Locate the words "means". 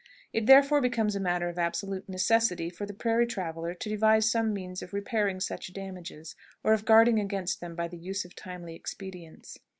4.51-4.81